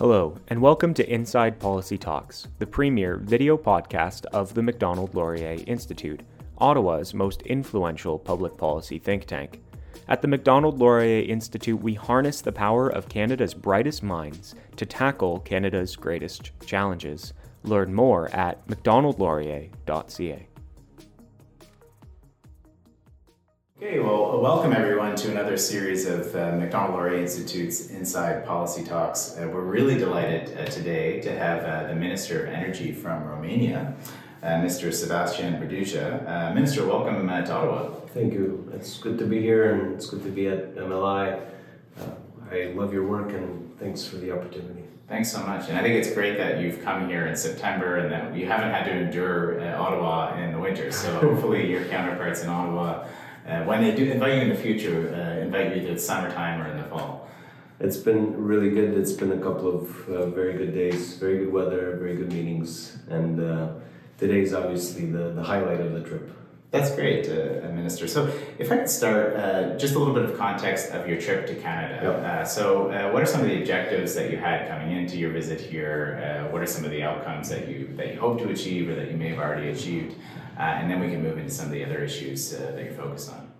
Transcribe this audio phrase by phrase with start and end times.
[0.00, 5.62] Hello, and welcome to Inside Policy Talks, the premier video podcast of the Macdonald Laurier
[5.66, 6.22] Institute,
[6.56, 9.60] Ottawa's most influential public policy think tank.
[10.08, 15.40] At the Macdonald Laurier Institute, we harness the power of Canada's brightest minds to tackle
[15.40, 17.34] Canada's greatest challenges.
[17.64, 20.46] Learn more at macdonaldlaurier.ca.
[23.82, 29.38] Okay, well, welcome everyone to another series of uh, Macdonald Laurier Institute's Inside Policy Talks.
[29.38, 33.94] Uh, we're really delighted uh, today to have uh, the Minister of Energy from Romania,
[34.42, 34.92] uh, Mr.
[34.92, 36.28] Sebastian Burduja.
[36.28, 37.88] Uh, Minister, welcome to Ottawa.
[38.08, 38.70] Thank you.
[38.74, 41.40] It's good to be here and it's good to be at MLI.
[42.52, 44.84] I love your work and thanks for the opportunity.
[45.08, 45.70] Thanks so much.
[45.70, 48.72] And I think it's great that you've come here in September and that you haven't
[48.72, 50.92] had to endure Ottawa in the winter.
[50.92, 53.06] So hopefully your counterparts in Ottawa
[53.50, 56.62] uh, when they do invite you in the future, uh, invite you to the summertime
[56.62, 57.28] or in the fall.
[57.80, 58.96] It's been really good.
[58.96, 62.98] It's been a couple of uh, very good days, very good weather, very good meetings,
[63.08, 63.68] and uh,
[64.18, 66.30] today's obviously the, the highlight of the trip.
[66.70, 68.06] That's great, uh, Minister.
[68.06, 71.48] So, if I could start uh, just a little bit of context of your trip
[71.48, 71.98] to Canada.
[72.00, 72.16] Yep.
[72.24, 75.32] Uh, so, uh, what are some of the objectives that you had coming into your
[75.32, 76.20] visit here?
[76.22, 78.94] Uh, what are some of the outcomes that you that you hope to achieve or
[78.94, 80.14] that you may have already achieved?
[80.60, 83.32] Uh, and then we can move into some of the other issues that you're focused
[83.32, 83.50] on.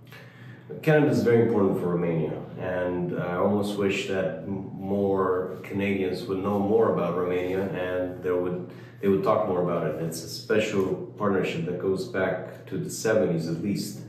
[0.83, 6.59] Canada is very important for Romania, and I almost wish that more Canadians would know
[6.59, 10.03] more about Romania and they would they would talk more about it.
[10.03, 10.84] It's a special
[11.17, 14.01] partnership that goes back to the 70s at least,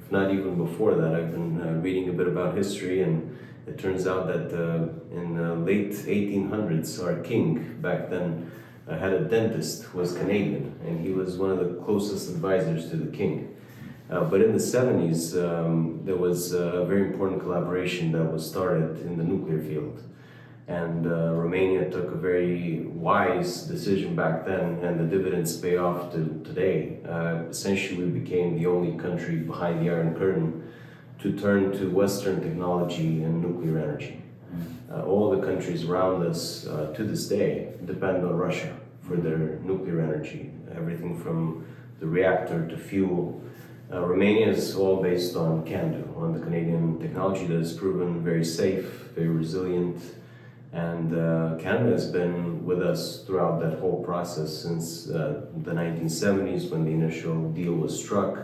[0.00, 1.14] if not even before that.
[1.14, 5.36] I've been uh, reading a bit about history, and it turns out that uh, in
[5.36, 8.50] the late 1800s, our king back then
[8.90, 12.90] uh, had a dentist who was Canadian, and he was one of the closest advisors
[12.90, 13.56] to the king.
[14.10, 19.00] Uh, but in the 70s, um, there was a very important collaboration that was started
[19.02, 20.02] in the nuclear field.
[20.66, 26.12] And uh, Romania took a very wise decision back then, and the dividends pay off
[26.12, 26.98] to today.
[27.08, 30.68] Uh, essentially, we became the only country behind the Iron Curtain
[31.20, 34.22] to turn to Western technology and nuclear energy.
[34.90, 38.79] Uh, all the countries around us uh, to this day depend on Russia
[39.10, 41.66] for their nuclear energy, everything from
[41.98, 43.42] the reactor to fuel.
[43.92, 48.44] Uh, Romania is all based on CANDU, on the Canadian technology that has proven very
[48.44, 48.84] safe,
[49.16, 50.00] very resilient,
[50.72, 56.70] and uh, Canada has been with us throughout that whole process since uh, the 1970s
[56.70, 58.38] when the initial deal was struck,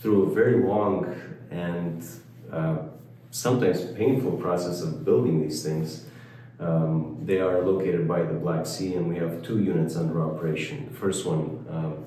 [0.00, 1.14] through a very long
[1.50, 2.02] and
[2.50, 2.78] uh,
[3.30, 6.06] sometimes painful process of building these things.
[6.60, 10.88] Um, they are located by the Black Sea, and we have two units under operation.
[10.90, 12.06] The first one um,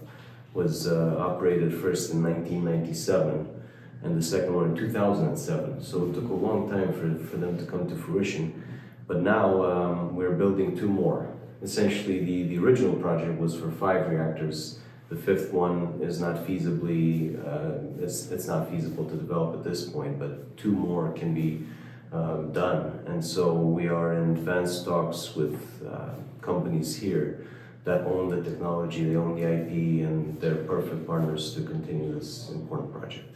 [0.54, 3.62] was uh, operated first in 1997
[4.04, 5.82] and the second one in 2007.
[5.82, 8.64] So it took a long time for, for them to come to fruition.
[9.08, 11.32] But now um, we're building two more.
[11.62, 14.80] Essentially, the, the original project was for five reactors.
[15.10, 19.88] The fifth one is not feasibly, uh, it's, it's not feasible to develop at this
[19.88, 21.68] point, but two more can be
[22.12, 23.04] um, done.
[23.08, 26.10] And so we are in advanced talks with uh,
[26.42, 27.48] companies here
[27.84, 32.50] that own the technology, they own the IP, and they're perfect partners to continue this
[32.50, 33.28] important project.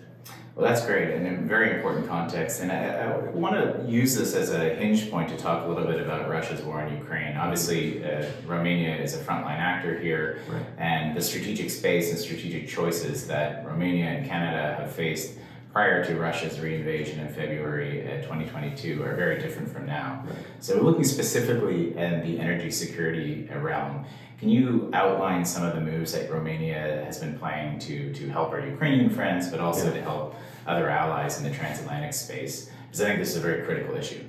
[0.56, 2.62] Well, that's great and a very important context.
[2.62, 5.84] And I, I want to use this as a hinge point to talk a little
[5.84, 7.36] bit about Russia's war in Ukraine.
[7.36, 10.66] Obviously, uh, Romania is a frontline actor here, right.
[10.78, 15.34] and the strategic space and strategic choices that Romania and Canada have faced
[15.76, 20.24] prior to Russia's reinvasion in February uh, 2022 are very different from now.
[20.26, 20.38] Right.
[20.62, 24.06] So, looking specifically at the energy security realm,
[24.40, 28.52] can you outline some of the moves that Romania has been playing to, to help
[28.52, 29.96] our Ukrainian friends, but also yeah.
[29.96, 30.36] to help
[30.66, 32.70] other allies in the transatlantic space?
[32.86, 34.24] Because I think this is a very critical issue.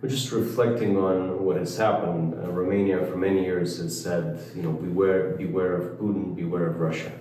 [0.00, 2.32] We're just reflecting on what has happened.
[2.32, 6.80] Uh, Romania, for many years, has said, you know, beware, beware of Putin, beware of
[6.80, 7.12] Russia.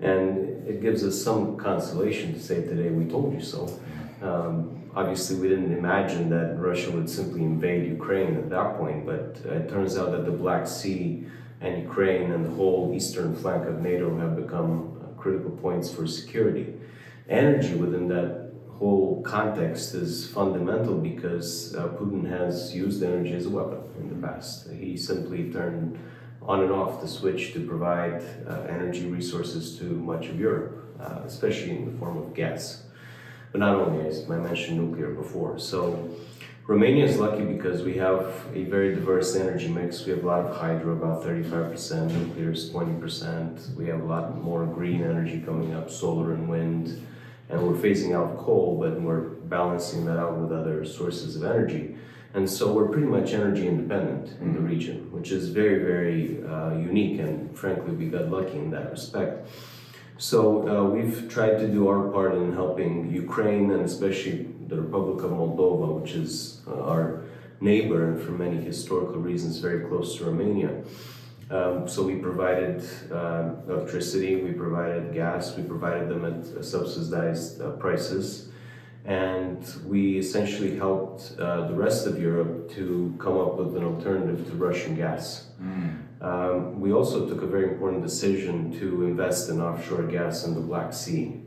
[0.00, 3.80] And it gives us some consolation to say today, we told you so.
[4.22, 9.40] Um, obviously we didn't imagine that Russia would simply invade Ukraine at that point, but
[9.44, 11.26] it turns out that the Black Sea
[11.60, 16.06] and Ukraine and the whole eastern flank of NATO have become uh, critical points for
[16.06, 16.74] security.
[17.28, 23.50] Energy within that whole context is fundamental because uh, Putin has used energy as a
[23.50, 24.68] weapon in the past.
[24.70, 25.98] He simply turned
[26.46, 31.20] on and off the switch to provide uh, energy resources to much of Europe, uh,
[31.24, 32.84] especially in the form of gas
[33.52, 35.58] but not only, as I mentioned nuclear before.
[35.58, 36.10] So
[36.66, 40.06] Romania is lucky because we have a very diverse energy mix.
[40.06, 43.74] We have a lot of hydro, about 35%, nuclear is 20%.
[43.74, 47.06] We have a lot more green energy coming up, solar and wind.
[47.50, 51.96] And we're phasing out coal, but we're balancing that out with other sources of energy.
[52.34, 54.68] And so we're pretty much energy independent in the mm-hmm.
[54.68, 57.20] region, which is very, very uh, unique.
[57.20, 59.48] And frankly, we got lucky in that respect.
[60.16, 65.24] So uh, we've tried to do our part in helping Ukraine and especially the Republic
[65.24, 67.24] of Moldova, which is uh, our
[67.60, 70.82] neighbor and for many historical reasons very close to Romania.
[71.50, 72.82] Um, so we provided
[73.12, 78.48] uh, electricity, we provided gas, we provided them at subsidized uh, prices,
[79.04, 84.46] and we essentially helped uh, the rest of Europe to come up with an alternative
[84.46, 85.46] to Russian gas.
[85.60, 86.22] Mm.
[86.22, 90.60] Um, we also took a very important decision to invest in offshore gas in the
[90.60, 91.40] Black Sea.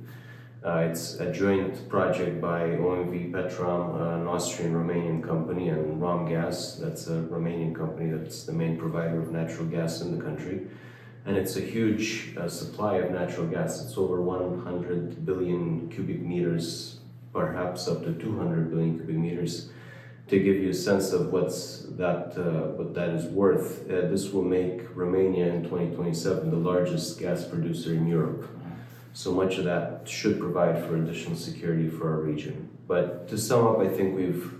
[0.65, 7.07] Uh, it's a joint project by OMV Petrom, an Austrian Romanian company, and Romgaz, that's
[7.07, 10.61] a Romanian company that's the main provider of natural gas in the country.
[11.25, 13.83] And it's a huge uh, supply of natural gas.
[13.85, 16.94] It's over 100 billion cubic meters,
[17.35, 19.69] perhaps up to 200 billion cubic meters.
[20.29, 24.31] To give you a sense of what's that, uh, what that is worth, uh, this
[24.31, 28.47] will make Romania in 2027 the largest gas producer in Europe.
[29.13, 32.69] So much of that should provide for additional security for our region.
[32.87, 34.51] But to sum up, I think we've,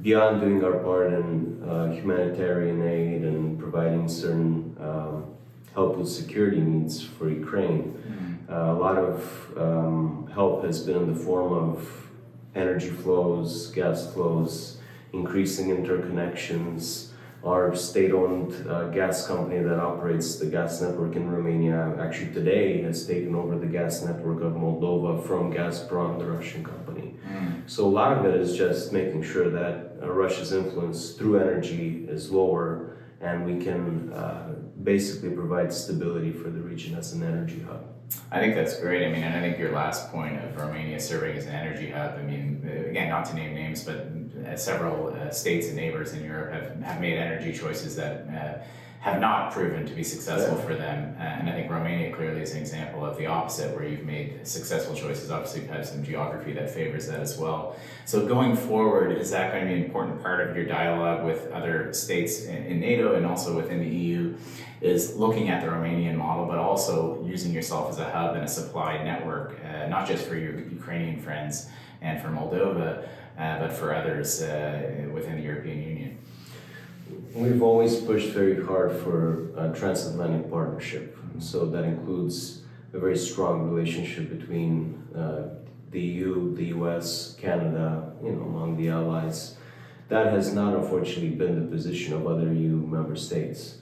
[0.00, 5.34] beyond doing our part in uh, humanitarian aid and providing certain um,
[5.74, 8.52] help with security needs for Ukraine, mm-hmm.
[8.52, 9.12] uh, a lot of
[9.56, 12.09] um, help has been in the form of
[12.54, 14.78] energy flows, gas flows,
[15.12, 17.10] increasing interconnections,
[17.44, 23.06] our state-owned uh, gas company that operates the gas network in Romania actually today has
[23.06, 27.14] taken over the gas network of Moldova from Gazprom, the Russian company.
[27.26, 27.62] Mm.
[27.68, 32.04] So a lot of it is just making sure that uh, Russia's influence through energy
[32.08, 37.60] is lower and we can uh, basically provide stability for the region as an energy
[37.60, 37.89] hub.
[38.32, 39.04] I think that's great.
[39.04, 42.16] I mean, and I think your last point of Romania serving as an energy hub,
[42.16, 44.06] I mean, again, not to name names, but
[44.46, 48.62] uh, several uh, states and neighbors in Europe have, have made energy choices that uh,
[49.00, 50.64] have not proven to be successful yeah.
[50.64, 51.16] for them.
[51.18, 54.46] Uh, and I think Romania clearly is an example of the opposite, where you've made
[54.46, 55.30] successful choices.
[55.30, 57.76] Obviously, you've had some geography that favors that as well.
[58.04, 61.50] So, going forward, is that going to be an important part of your dialogue with
[61.50, 64.36] other states in, in NATO and also within the EU?
[64.82, 68.48] Is looking at the Romanian model, but also using yourself as a hub and a
[68.48, 71.68] supply network, uh, not just for your Ukrainian friends
[72.00, 73.06] and for Moldova,
[73.38, 76.18] uh, but for others uh, within the European Union.
[77.34, 81.16] We've always pushed very hard for a transatlantic partnership.
[81.38, 82.62] So that includes
[82.92, 85.54] a very strong relationship between uh,
[85.92, 89.56] the EU, the US, Canada, you know, among the allies.
[90.08, 93.78] That has not unfortunately been the position of other EU member states,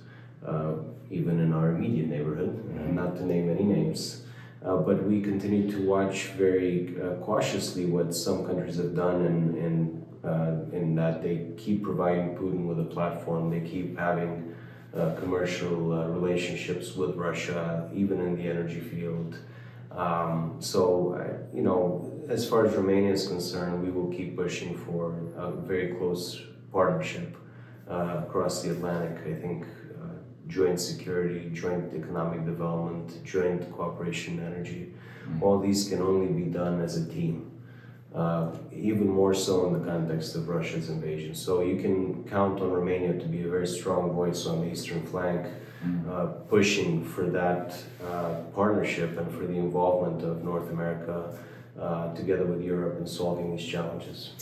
[0.46, 0.74] uh,
[1.10, 2.94] even in our immediate neighborhood, mm-hmm.
[2.94, 4.24] not to name any names.
[4.64, 9.56] Uh, but we continue to watch very uh, cautiously what some countries have done in,
[9.56, 14.54] in uh, in that they keep providing Putin with a platform, they keep having
[14.94, 19.38] uh, commercial uh, relationships with Russia, even in the energy field.
[19.92, 21.16] Um, so,
[21.54, 25.94] you know, as far as Romania is concerned, we will keep pushing for a very
[25.94, 27.36] close partnership
[27.88, 29.26] uh, across the Atlantic.
[29.26, 29.66] I think
[30.48, 34.92] joint security, joint economic development, joint cooperation in energy,
[35.24, 35.42] mm-hmm.
[35.42, 37.48] all these can only be done as a team
[38.14, 41.34] uh, even more so in the context of Russia's invasion.
[41.34, 45.04] So you can count on Romania to be a very strong voice on the eastern
[45.06, 45.46] flank,
[45.84, 46.10] mm-hmm.
[46.10, 51.38] uh, pushing for that uh, partnership and for the involvement of North America
[51.78, 54.32] uh, together with Europe in solving these challenges.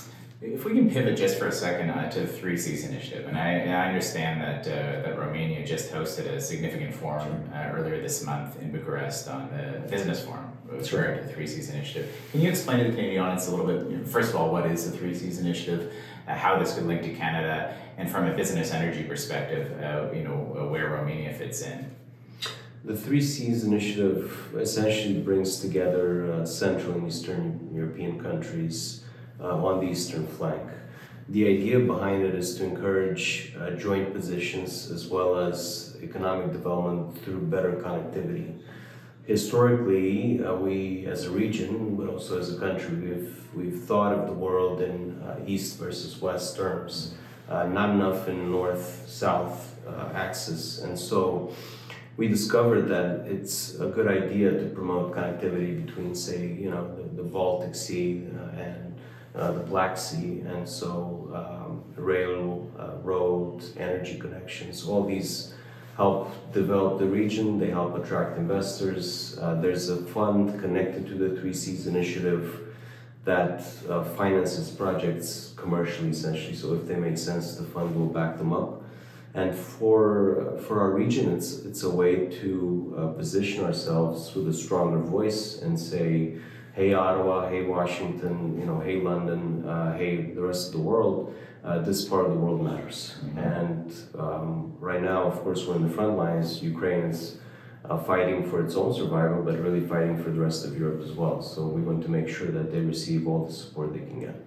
[0.42, 3.38] If we can pivot just for a second uh, to the Three Seas Initiative, and
[3.38, 8.02] I, and I understand that uh, that Romania just hosted a significant forum uh, earlier
[8.02, 12.14] this month in Bucharest on the business forum with regard to the Three Seas Initiative.
[12.32, 14.06] Can you explain to the Canadian audience a little bit?
[14.06, 15.94] First of all, what is the Three Seas Initiative?
[16.28, 20.22] Uh, how this could link to Canada, and from a business energy perspective, uh, you
[20.22, 21.90] know uh, where Romania fits in.
[22.84, 29.02] The Three Seas Initiative essentially brings together Central and Eastern European countries
[29.40, 30.62] uh, on the eastern flank.
[31.28, 37.20] The idea behind it is to encourage uh, joint positions as well as economic development
[37.24, 38.56] through better connectivity.
[39.24, 44.28] Historically, uh, we as a region, but also as a country, we've, we've thought of
[44.28, 47.14] the world in uh, east versus west terms,
[47.48, 50.78] uh, not enough in north south uh, axis.
[50.78, 51.52] And so
[52.16, 57.22] we discovered that it's a good idea to promote connectivity between, say, you know, the,
[57.22, 58.95] the Baltic Sea and
[59.36, 65.54] uh, the Black Sea, and so um, rail, uh, road, energy connections, all these
[65.96, 69.38] help develop the region, they help attract investors.
[69.40, 72.74] Uh, there's a fund connected to the Three Seas Initiative
[73.24, 76.54] that uh, finances projects commercially, essentially.
[76.54, 78.82] So if they make sense, the fund will back them up.
[79.34, 84.52] And for for our region, it's it's a way to uh, position ourselves with a
[84.54, 86.38] stronger voice and say,
[86.76, 91.34] "Hey Ottawa, hey Washington, you know, hey London, uh, hey the rest of the world."
[91.64, 93.16] Uh, this part of the world matters.
[93.24, 93.38] Mm-hmm.
[93.38, 96.62] And um, right now, of course, we're in the front lines.
[96.62, 97.38] Ukraine is
[97.90, 101.12] uh, fighting for its own survival, but really fighting for the rest of Europe as
[101.12, 101.42] well.
[101.42, 104.45] So we want to make sure that they receive all the support they can get.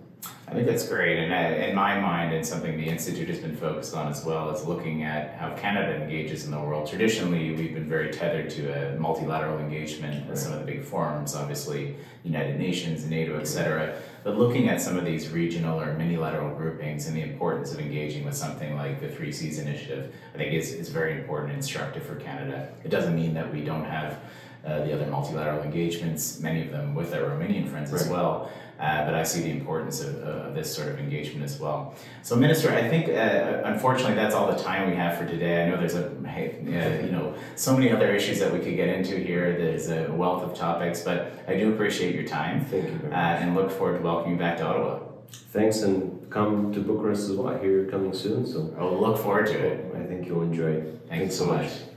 [0.50, 1.20] I think that's great.
[1.20, 4.50] And uh, in my mind, and something the Institute has been focused on as well,
[4.50, 6.90] is looking at how Canada engages in the world.
[6.90, 11.36] Traditionally, we've been very tethered to a multilateral engagement with some of the big forums,
[11.36, 13.96] obviously, United Nations, NATO, etc.
[14.24, 18.26] But looking at some of these regional or minilateral groupings and the importance of engaging
[18.26, 22.04] with something like the Three Seas Initiative, I think is, is very important and instructive
[22.04, 22.70] for Canada.
[22.84, 24.20] It doesn't mean that we don't have
[24.66, 28.02] uh, the other multilateral engagements, many of them with our Romanian friends right.
[28.02, 28.52] as well.
[28.80, 31.94] Uh, but I see the importance of, of, this sort of engagement as well.
[32.22, 35.64] So, Minister, I think uh, unfortunately that's all the time we have for today.
[35.64, 38.88] I know there's a uh, you know so many other issues that we could get
[38.88, 39.58] into here.
[39.58, 42.64] There's a wealth of topics, but I do appreciate your time.
[42.66, 45.00] Thank you uh, and look forward to welcoming you back to Ottawa.
[45.30, 47.58] Thanks, and come to Bucharest as well.
[47.60, 49.94] Here coming soon, so I'll look forward to it.
[49.94, 50.84] I think you'll enjoy it.
[51.10, 51.64] Thank Thanks you so much.
[51.64, 51.89] much.